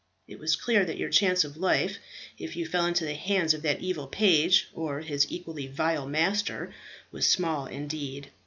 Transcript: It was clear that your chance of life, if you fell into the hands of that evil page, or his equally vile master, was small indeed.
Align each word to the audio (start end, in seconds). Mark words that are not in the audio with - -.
It 0.27 0.39
was 0.39 0.55
clear 0.55 0.83
that 0.83 0.97
your 0.97 1.09
chance 1.11 1.43
of 1.43 1.57
life, 1.57 1.99
if 2.39 2.55
you 2.55 2.65
fell 2.65 2.87
into 2.87 3.05
the 3.05 3.13
hands 3.13 3.53
of 3.53 3.61
that 3.61 3.81
evil 3.81 4.07
page, 4.07 4.67
or 4.73 5.01
his 5.01 5.31
equally 5.31 5.67
vile 5.67 6.07
master, 6.07 6.73
was 7.11 7.27
small 7.27 7.67
indeed. 7.67 8.31